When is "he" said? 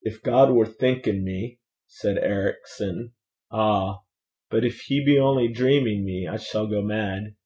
4.88-5.04